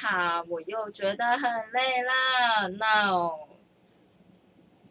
[0.00, 2.68] 好，我又觉得很累了。
[2.78, 3.12] 那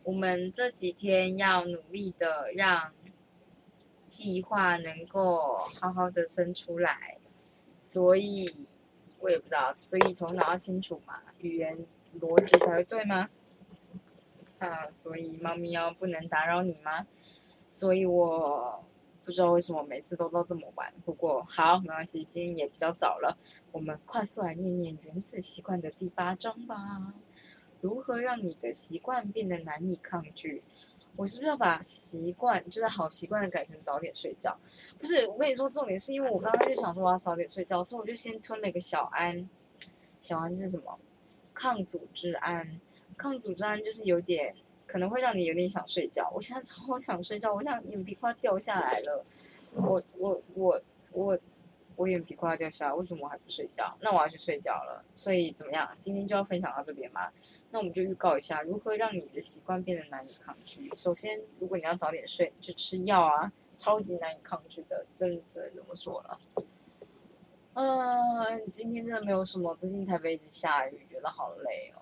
[0.04, 2.92] 我们这几天要努力的让
[4.10, 7.18] 计划能够好好的生出来，
[7.80, 8.68] 所以
[9.20, 11.86] 我也不知道，所以头脑要清楚嘛，语言
[12.20, 13.30] 逻辑才会对吗？
[14.60, 17.08] 啊，所以猫咪要不能打扰你吗？
[17.70, 18.84] 所以我
[19.28, 20.94] 不知道为什么每次都到这么晚。
[21.04, 23.38] 不过好，没关系，今天也比较早了，
[23.74, 27.14] 我们快速来念念原子习惯的第八章吧。
[27.82, 30.64] 如何让你的习惯变得难以抗拒？
[31.18, 34.58] 我是不是要把习惯，就是好习惯的改成早点睡觉？
[34.98, 39.50] 不是，我跟你说，重点是因为我刚刚就想说我要早点睡觉，所以我就先吞了一个小安。
[40.22, 40.98] 小安是什么？
[41.54, 42.80] 抗组织胺。
[43.18, 44.56] 抗组织胺就是有点
[44.88, 46.32] 可能会让你有点想睡觉。
[46.34, 49.24] 我现在超想睡觉，我想眼皮快掉下来了。
[49.74, 51.38] 我我我我
[51.96, 53.96] 我眼皮快要掉下来，为什么我还不睡觉？
[54.02, 55.04] 那我要去睡觉了。
[55.14, 55.88] 所以怎么样？
[56.00, 57.30] 今天就要分享到这边吗？
[57.70, 60.90] 那我们就预告一下，如何让你的习惯变得难以抗拒。
[60.96, 66.40] 首先，如果你要早点睡，就吃药啊，超级难以抗拒的，真真怎么说了？
[67.74, 72.02] 嗯，今天真的没有什么，最近台北一直下雨，觉得好累哦，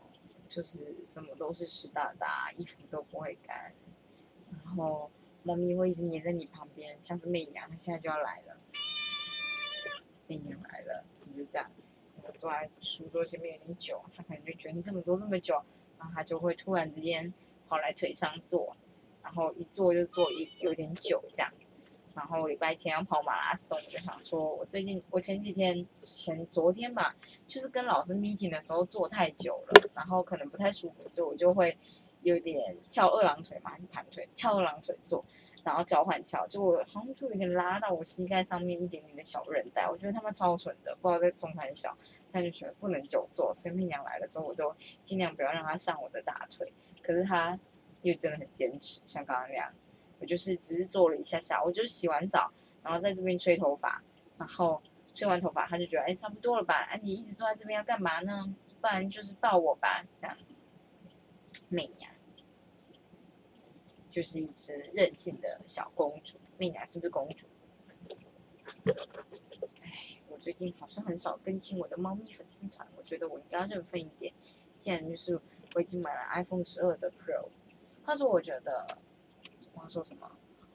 [0.55, 3.73] 就是什么都是湿哒哒，衣服都不会干，
[4.63, 5.11] 然后
[5.43, 8.55] 猫咪会一直黏在你旁边，像是媚娘，它现在就要来了，
[10.27, 11.69] 媚娘来了，你就这样。
[12.39, 15.61] 坐在书桌前面有点久，它可能就觉得你怎么坐这么久，
[15.99, 17.33] 然后它就会突然之间
[17.67, 18.77] 跑来腿上坐，
[19.21, 21.51] 然后一坐就坐一有点久这样。
[22.15, 27.15] 然后礼拜天要跑马拉松，我就想说我最近我前几天前昨天吧，
[27.47, 31.77] 就是跟老师 meeting 的时候坐太久了，然后可能不太舒服，所以我就会
[32.21, 35.23] 有点翘二郎腿嘛，还是盘腿，翘二郎腿坐。
[35.63, 41.97] 然后交换翘，就我好像就有点拉到我膝盖上面一点点的小韧带，我觉得他们超蠢的，不知道在中还是小，
[42.31, 46.71] 他就觉得不能久坐，所以媚娘来的时候，我就尽量不要让他上我的大腿。
[47.01, 47.59] 可是他
[48.03, 49.73] 又真的很坚持，像刚刚那样，
[50.19, 52.51] 我就是只是做了一下下，我就洗完澡，
[52.83, 54.01] 然后在这边吹头发，
[54.37, 54.81] 然后
[55.13, 58.55] 吹完头发，他就觉得哎差不多了吧，哎你一直坐在这边要干嘛呢？
[58.81, 60.37] 不然就是抱我吧，这样，
[61.69, 62.11] 媚娘。
[64.11, 67.45] 就是一只任性的小公主，媚娘是不是公主？
[69.81, 74.33] 哎，我最近好像很少更新我的猫咪粉丝团，我觉得我应该要认分一点。
[74.79, 75.37] 既然就是
[75.73, 77.49] 我已经买了 iPhone 十二的 Pro，
[78.05, 78.97] 他说我觉得
[79.89, 80.31] 说什么？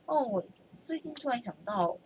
[0.06, 0.44] 哦，我
[0.80, 1.96] 最近突然想到，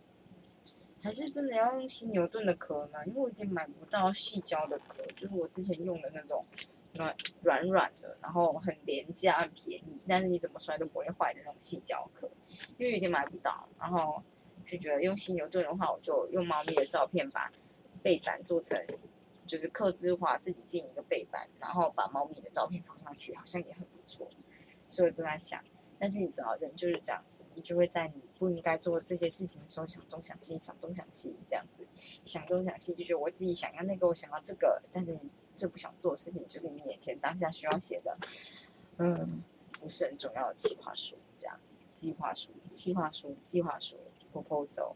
[1.02, 6.44] 还是真的要用犀牛盾的壳呢，因为我已经买不到细胶的壳，就是我之前用的那种。
[6.96, 7.12] 软
[7.42, 12.30] 软软的，然后很廉价、便宜，但是你怎么摔都不会坏的那种细胶壳，
[12.78, 14.22] 因为有点买不到，然后
[14.64, 17.50] 就觉得用犀牛盾的话，我就用猫咪的照片把
[18.00, 18.80] 背板做成，
[19.44, 24.30] 就是刻字化，自己定一个背板，然后把猫咪的照片放上去，好像也很不错。
[24.88, 25.60] 所以我正在想，
[25.98, 31.86] 但是你知道，人就是这样子，你就会在你不应该做这些事情的时候想东想西，想东想西，这样子
[32.24, 35.30] 想东想西，就觉得我自己想要那个，我想要这个，但是你。
[35.56, 38.18] 最不想做的事情就是你眼前当下需要写的，
[38.98, 39.40] 嗯，
[39.80, 41.56] 不是很重要的计划书，这样
[41.92, 43.96] 计划书、计划书、计划书
[44.32, 44.94] ，proposal。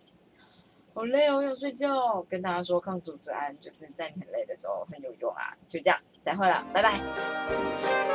[0.94, 2.20] 好累哦，想睡觉。
[2.24, 5.56] 跟大家说，抗组织胺就是在你很累的时候很有用啊。
[5.68, 8.07] 就这样，再会了，拜拜。